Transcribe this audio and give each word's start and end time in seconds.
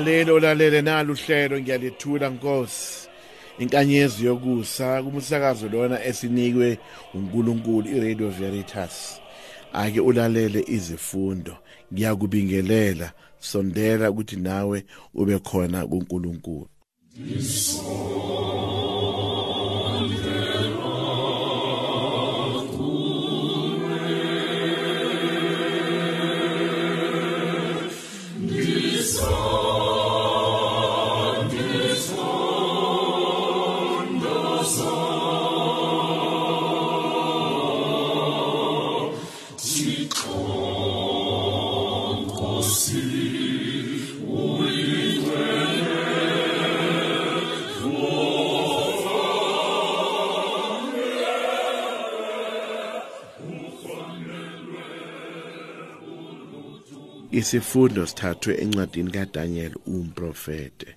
mlalelo 0.00 0.34
olalele 0.34 0.82
nalo 0.82 1.12
uhlelo 1.12 1.60
ngiyalithula 1.60 2.28
nkosi. 2.34 2.99
Inkanyezi 3.60 4.24
yokusa 4.26 5.02
kumsakazo 5.02 5.68
lona 5.68 6.04
esinikwe 6.04 6.78
uNkulunkulu 7.14 7.88
iRadio 7.96 8.28
Veritas. 8.28 9.20
Ake 9.72 10.00
ulalele 10.00 10.64
izifundo 10.66 11.56
ngiyakubingelela 11.92 13.12
sondela 13.38 14.10
ukuthi 14.10 14.36
nawe 14.36 14.84
ube 15.14 15.38
khona 15.38 15.86
kuNkulunkulu. 15.86 16.68
Isifundo 57.30 58.06
sithathwe 58.06 58.52
encwadini 58.62 59.10
kaDaniel 59.10 59.74
umprofete. 59.86 60.88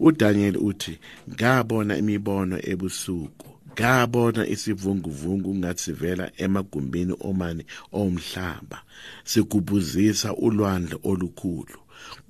uDaniel 0.00 0.56
uthi 0.56 0.98
ngabona 1.32 1.92
imibono 1.96 2.56
ebusuku 2.72 3.48
ngabona 3.72 4.42
isivunguvungu 4.54 5.50
ngathi 5.54 5.82
sivela 5.82 6.24
emagumbini 6.44 7.14
omane 7.28 7.64
omhlaba 7.92 8.78
sigubuzisa 9.30 10.28
ulwandle 10.46 10.96
olukhulu 11.10 11.78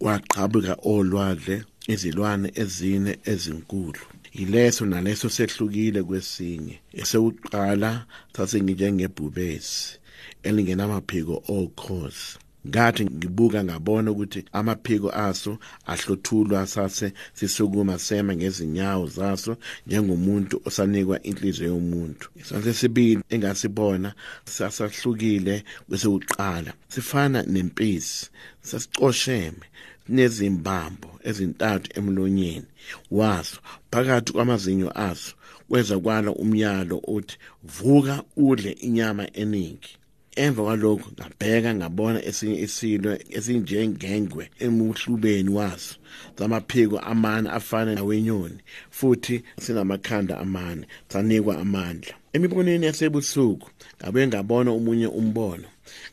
kwaqhabuka 0.01 0.75
olwandle 0.93 1.57
izilwane 1.93 2.49
ezine 2.63 3.13
ezinkulu. 3.33 4.03
Yileso 4.39 4.83
naleso 4.87 5.29
sehlukile 5.37 6.01
kwesinye 6.09 6.77
esekuqala 7.01 7.91
sasengijengebhubesi 8.35 9.99
elingenamaphiko 10.47 11.37
okhozi. 11.59 12.29
Ngathi 12.69 13.05
ngibuka 13.05 13.65
ngabona 13.65 14.11
ukuthi 14.11 14.45
amaphiko 14.53 15.11
aso 15.11 15.59
ahlothulwa 15.87 16.67
sase 16.67 17.13
sisukuma 17.35 17.99
sema 17.99 18.37
ngezinyawo 18.37 19.07
zaso 19.07 19.57
njengomuntu 19.87 20.61
osanikwa 20.65 21.23
inhliziyo 21.23 21.69
yomuntu. 21.69 22.29
Sasesibili 22.43 23.23
engasibona 23.31 24.15
sasahlukile 24.45 25.65
kwesekuqala. 25.89 26.73
Sifana 26.89 27.43
nempisi 27.43 28.31
sasicosheme 28.63 29.65
nezimbambo 30.09 31.11
ezintathu 31.29 31.91
emlonyeni. 31.99 32.69
Waso 33.11 33.59
phakathi 33.91 34.33
kwamazinyo 34.33 34.91
aso 35.09 35.33
kweza 35.69 35.99
kwala 35.99 36.31
umyalo 36.33 36.97
uthi 37.17 37.37
vuka 37.65 38.23
udle 38.37 38.71
inyama 38.71 39.25
eningi 39.33 40.00
emva 40.45 40.63
kwalokho 40.67 41.09
ngabheka 41.17 41.71
ngabona 41.79 42.19
esinye 42.29 42.57
isilo 42.67 43.11
esinjengengwe 43.37 44.45
emuhlubeni 44.65 45.51
waso 45.59 45.95
zamaphiko 46.39 46.97
amane 47.13 47.49
afana 47.59 47.91
nawenyoni 47.95 48.59
futhi 48.99 49.37
sinamakhanda 49.63 50.35
amane 50.45 50.85
sanikwa 51.13 51.55
amandla. 51.65 52.15
Emibonweni 52.35 52.87
yasebusuku 52.87 53.69
ngabe 53.99 54.27
ngabona 54.27 54.71
omunye 54.79 55.09
umbono 55.21 55.69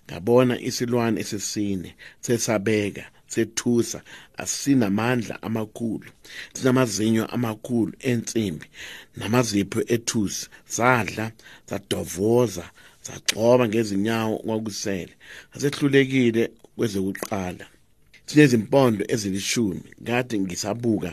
ngabona 0.08 0.54
isilwane 0.68 1.18
esisine 1.22 1.90
sesabeka 2.26 3.06
sethusa 3.28 4.00
asinamandla 4.44 5.36
amakhulu 5.48 6.10
sinamazinyo 6.54 7.24
amakhulu 7.36 7.94
ensimbi 8.10 8.68
namazipho 9.18 9.80
ethusi 9.96 10.44
sadla 10.76 11.26
sadovoza 11.70 12.66
sagcoba 13.07 13.68
ngezinyawo 13.68 14.35
kwakusele. 14.45 15.13
Asehlulekile 15.56 16.44
kwezokuqala. 16.75 17.66
Sinezimpondo 18.25 19.03
ezilishumi. 19.13 19.88
Kade 20.07 20.35
ngisabuka 20.40 21.12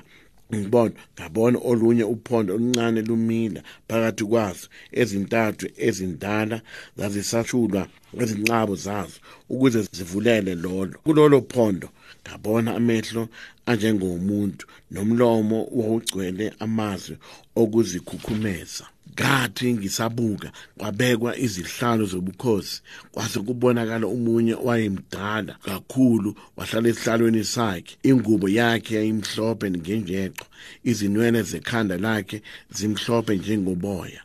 ngibona 0.54 0.94
ngabona 1.16 1.58
olunye 1.70 2.04
uphondo 2.14 2.50
oluncane 2.54 3.00
lumila 3.08 3.60
phakathi 3.88 4.24
kwazo. 4.30 4.66
Ezintathu 5.00 5.66
ezindala 5.86 6.56
zazisashulwa 6.98 7.82
ngezinqabo 8.14 8.74
zazo 8.86 9.18
ukuze 9.52 9.80
zivulele 9.96 10.52
lolo. 10.64 10.96
Kulolo 11.04 11.38
phondo 11.52 11.88
ngabona 12.24 12.70
amehlo 12.78 13.22
anjengomuntu 13.70 14.64
nomlomo 14.92 15.58
wawugcwele 15.78 16.46
amazwi 16.64 17.16
okuzikhukhumeza. 17.60 18.84
Ngathi 19.12 19.74
ngisabuka 19.74 20.52
kwabekwa 20.78 21.38
izihlalo 21.38 22.04
zobukhosi 22.12 22.82
kwase 23.12 23.40
kubonakala 23.40 24.06
umunye 24.06 24.54
wayemdala 24.54 25.52
kakhulu 25.64 26.34
wahlala 26.56 26.88
esihlalweni 26.88 27.44
sakhe. 27.44 27.96
Ingubo 28.02 28.48
yakhe 28.48 28.94
yayimhlophe 28.94 29.70
ngenjeqo 29.70 30.46
izinwele 30.90 31.42
zekhanda 31.42 31.96
lakhe 31.96 32.42
zimhlophe 32.76 33.36
njengoboya 33.36 34.20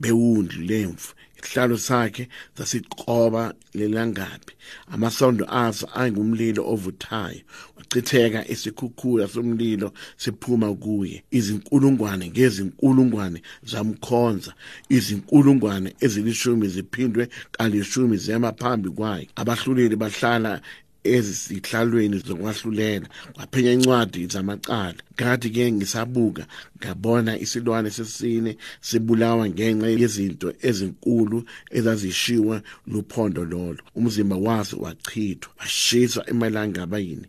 bewundlu 0.00 0.62
lemfu 0.70 1.14
isihlalo 1.42 1.78
sakhe 1.78 2.28
sasiqoba 2.58 3.54
lelangabi 3.74 4.52
amasondo 4.92 5.44
aso 5.48 5.88
ayingumlilo 5.94 6.62
ovuthayo. 6.72 7.40
Wachitheka 7.76 8.48
isikhukhula 8.48 9.28
somlilo 9.28 9.92
siphuma 10.16 10.74
kuye. 10.74 11.22
Izinkulungwane 11.30 12.30
ngezinkulungwane 12.30 13.42
zamkhonza. 13.62 14.54
Izinkulungwane 14.88 15.94
ezilishumi 16.00 16.68
ziphindwe 16.68 17.28
kalishumi 17.52 18.16
zema 18.16 18.52
phambi 18.52 18.90
kwakhe 18.90 19.28
abahluleli 19.36 19.96
bahlala 19.96 20.60
ezihlalweni 21.04 22.18
zokwahlulela 22.18 23.08
kwaphenya 23.34 23.72
incwadi 23.72 24.26
zamacala. 24.26 25.00
Ngathi 25.14 25.50
ke 25.50 25.72
ngisabuka 25.72 26.46
ngabona 26.78 27.38
isilwane 27.38 27.90
sesine 27.90 28.56
sibulawa 28.80 29.48
ngenxa 29.48 29.88
yezinto 29.88 30.52
ezinkulu 30.68 31.44
ezazishiwa 31.70 32.62
luphondo 32.86 33.44
lolo. 33.44 33.82
Umzimba 33.94 34.36
waso 34.36 34.76
wachithwa 34.76 35.52
washiswa 35.58 36.30
emalangabayini 36.30 37.26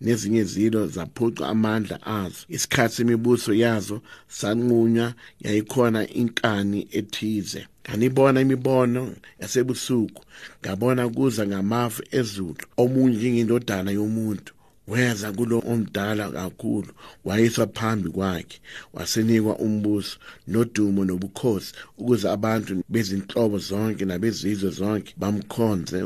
nezinye 0.00 0.44
zilo 0.44 0.86
zaphuca 0.86 1.42
amandla 1.48 2.06
azo. 2.06 2.44
Isikhathi 2.48 2.94
semibuso 2.96 3.54
yazo 3.54 4.02
sanqunywa 4.28 5.14
yayikhona 5.40 6.08
inkani 6.08 6.88
ethize. 6.90 7.66
Nganibona 7.84 8.40
imibono 8.40 9.02
yasebusuku. 9.40 10.22
Ngabona 10.60 11.08
kuza 11.08 11.46
ngamafu 11.46 12.02
ezulu. 12.10 12.62
Omunye 12.76 13.16
njengendodana 13.16 13.90
yomuntu 13.98 14.52
weza 14.88 15.32
kulo 15.32 15.62
omdala 15.66 16.30
kakhulu 16.30 16.90
wayiswa 17.24 17.66
phambi 17.66 18.08
kwakhe 18.10 18.60
wasenikwa 18.92 19.58
umbuso 19.58 20.18
nodumo 20.46 21.04
nobukhosi 21.04 21.72
ukuze 21.98 22.28
abantu 22.36 22.82
bezinhlobo 22.88 23.58
zonke 23.58 24.04
nabezizwe 24.04 24.70
zonke 24.70 25.14
bamkhonze. 25.16 25.98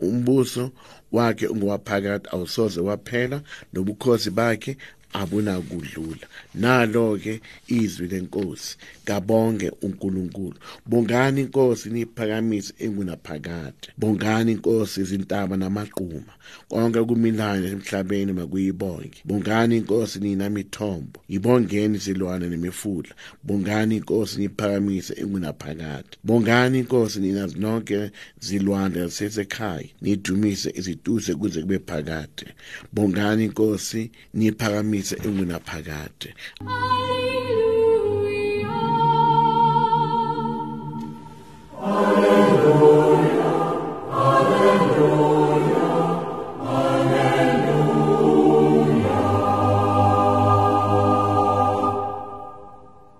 Umbuso 0.00 0.70
wakhe 1.12 1.46
ungowaphakade 1.46 2.28
awusoze 2.32 2.80
waphela 2.80 3.42
nobukhosi 3.72 4.30
bakhe 4.30 4.76
abunakudlula. 5.12 6.26
Nalo 6.54 7.16
ke 7.16 7.40
izwi 7.68 8.08
lenkosi 8.08 8.76
kabonge 9.04 9.70
uNkulunkulu. 9.82 10.54
Bongani 10.86 11.40
inkosi 11.40 11.90
niphakamise 11.90 12.74
engunaphakade. 12.78 13.88
Bongani 13.98 14.52
inkosi 14.52 15.00
izintaba 15.00 15.56
namaqhuma 15.56 16.32
konke 16.68 17.04
kumilayo 17.04 17.66
emhlabeni 17.68 18.32
makuyibonge. 18.32 19.22
Bongani 19.24 19.76
inkosi 19.76 20.18
nina 20.18 20.50
mithombo 20.50 21.20
ibongeni 21.28 21.96
izilwane 21.96 22.48
nemifula. 22.48 23.08
Bongani 23.44 23.96
inkosi 23.96 24.40
niphakamise 24.40 25.14
engunaphakade. 25.20 26.16
Bongani 26.24 26.78
inkosi 26.78 27.20
nina 27.20 27.46
zonke 27.46 28.10
zilwandle 28.40 29.06
zasekhaya 29.06 29.88
nidumise 30.00 30.72
izituse 30.74 31.34
kuze 31.34 31.60
kube 31.60 31.78
phakade. 31.78 32.46
Bongani 32.92 33.44
inkosi 33.44 34.10
niphakamise 34.34 34.95
engunaphakade 35.26 36.34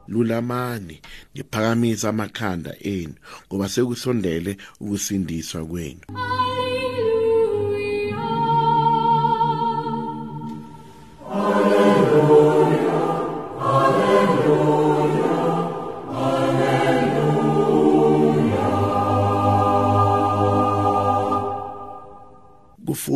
lulamani 0.08 1.00
ngiphakamisa 1.34 2.08
amakhanda 2.08 2.72
enu 2.80 3.14
ngoba 3.46 3.68
sekusondele 3.68 4.56
ukusindiswa 4.80 5.66
kwenu. 5.66 6.00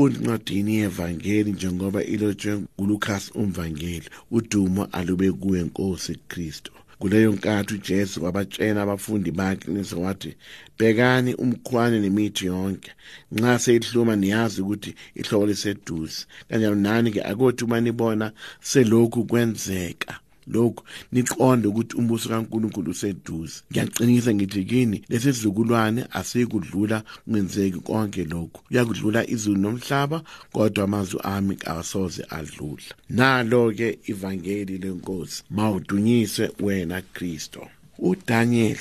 Kufunda 0.00 0.18
incwadini 0.18 0.76
yevangeli 0.76 1.52
njengoba 1.52 2.04
ilotshwe 2.04 2.52
nguLukas 2.58 3.30
umvangeli 3.34 4.08
udumo 4.30 4.84
alube 4.92 5.32
kuwe 5.32 5.62
Nkosi 5.62 6.14
Kristu. 6.28 6.72
Kuleyo 6.98 7.32
nkathi 7.32 7.74
uJesu 7.74 8.24
wabatshela 8.24 8.82
abafundi 8.82 9.30
bakhe 9.30 9.70
nizowathi 9.70 10.36
bhekani 10.78 11.34
umkhwane 11.34 12.00
nemithi 12.00 12.46
yonke. 12.46 12.90
Nxa 13.32 13.58
seyihluma 13.58 14.16
niyazi 14.16 14.62
ukuthi 14.62 14.94
ihlobo 15.14 15.46
liseduze. 15.46 16.26
Kanjalo 16.48 16.74
nani 16.74 17.10
ke 17.10 17.22
akothi 17.22 17.64
uma 17.64 17.80
nibona 17.80 18.32
selokhu 18.60 19.24
kwenzeka. 19.24 20.19
Lokhu 20.52 20.84
niqonde 21.12 21.68
ukuthi 21.68 21.96
umbuso 21.96 22.28
kaNkuluNkulu 22.28 22.90
useduze. 22.90 23.62
Ngiyaqinisa 23.70 24.34
ngithi 24.34 24.64
kini 24.64 25.02
lesi 25.08 25.32
sizukulwane 25.34 26.06
asikudlula 26.10 27.02
kungenzeki 27.24 27.80
konke 27.80 28.24
lokhu. 28.24 28.60
Uyakudlula 28.70 29.30
izulu 29.30 29.60
nomhlaba 29.60 30.22
kodwa 30.52 30.84
amazwi 30.84 31.20
ami 31.22 31.56
kawasoze 31.56 32.22
adlula 32.30 32.90
nalo 33.08 33.72
ke 33.72 33.98
ivangeli 34.10 34.78
lenkosi 34.78 35.42
mawudunyiswe 35.50 36.50
wena 36.60 37.02
Kristo. 37.02 37.68
uDaniel 37.98 38.78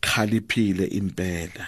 khaliphile 0.00 0.84
impela 0.86 1.66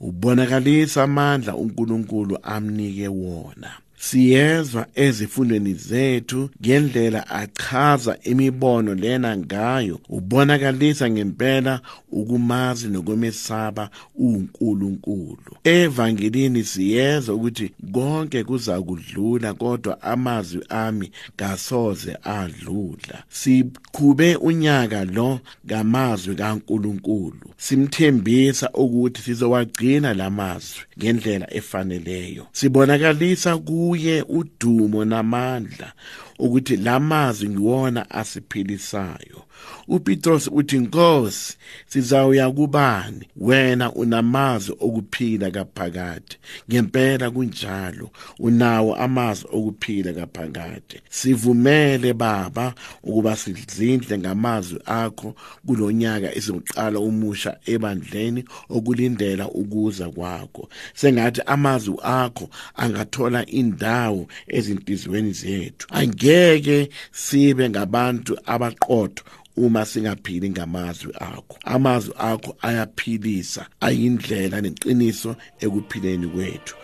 ubonakalisa 0.00 1.02
amandla 1.02 1.56
uNkulunkulu 1.56 2.38
amnike 2.42 3.08
wona. 3.08 3.70
Siyezwa 4.00 4.86
ezifundweni 4.94 5.74
zethu 5.74 6.50
ngendlela 6.60 7.30
achaza 7.30 8.18
imibono 8.22 8.94
lena 8.94 9.36
ngayo 9.36 10.00
ubonakalisa 10.08 11.10
ngempela 11.10 11.80
ukumazi 12.12 12.88
nokumesaba 12.88 13.90
uNkulunkulu. 14.14 15.52
Evangelini 15.64 16.64
siyezwa 16.64 17.34
ukuthi 17.34 17.70
konke 17.92 18.44
kuza 18.44 18.82
kudlula 18.82 19.54
kodwa 19.54 20.02
amazwi 20.02 20.64
ami 20.68 21.10
kasoze 21.36 22.16
adlula. 22.24 23.22
Siqhube 23.28 24.36
unyaka 24.36 25.04
lo 25.04 25.40
ngamazwi 25.66 26.34
kaNkulunkulu. 26.34 27.46
Simthembisa 27.56 28.70
ukuthi 28.70 29.22
sizowagcina 29.22 30.14
lamazwi 30.14 30.89
ngendlela 31.00 31.48
efaneleyo. 31.54 32.46
Sibonakalisa 32.52 33.56
ku 33.56 33.80
kuye 33.80 34.22
udumo 34.28 35.04
namandla. 35.04 35.92
Ukuthi 36.40 36.76
lamazwi 36.76 37.48
ngiwona 37.48 38.10
asiphilisayo. 38.10 39.40
uPetros 39.88 40.50
uthi 40.52 40.78
Nkosi 40.78 41.56
sizawuya 41.86 42.50
kubani? 42.50 43.28
Wena 43.36 43.92
unamazwi 43.92 44.76
okuphila 44.80 45.50
kaphakade. 45.50 46.36
Ngempela 46.70 47.30
kunjalo. 47.30 48.10
Unawo 48.38 48.96
amazwi 48.96 49.48
okuphila 49.52 50.12
kaphakade. 50.12 51.02
Sivumele 51.10 52.12
baba 52.12 52.74
ukuba 53.02 53.36
sidlindle 53.36 54.18
ngamazwi 54.18 54.80
akho 54.86 55.34
kulonyaka 55.66 56.34
esiqala 56.34 57.00
umusha 57.00 57.56
ebandleni 57.66 58.44
okulindela 58.68 59.48
ukuza 59.48 60.10
kwakho. 60.10 60.68
Sengathi 60.94 61.40
amazwi 61.46 61.94
akho 62.02 62.48
angathola 62.76 63.46
indawo 63.46 64.26
ezinhlizweni 64.48 65.32
zethu. 65.32 65.86
Angeke 66.30 66.88
sibe 67.12 67.68
ngabantu 67.68 68.36
abaqotho 68.46 69.24
uma 69.56 69.84
singaphili 69.84 70.50
ngamazwi 70.50 71.12
akho. 71.14 71.58
Amazwi 71.64 72.14
akho 72.18 72.56
ayaphilisa 72.62 73.66
ayindlela 73.80 74.60
neqiniso 74.60 75.36
ekuphileni 75.60 76.26
kwethu. 76.26 76.74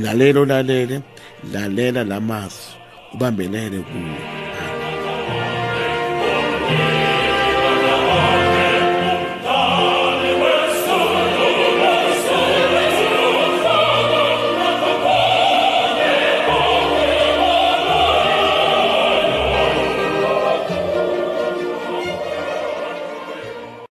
Lalelo 0.00 0.44
lalele 0.44 1.02
lalela 1.52 2.04
lamazwi 2.04 2.74
ubambelele 3.14 3.78
kuwo 3.78 4.18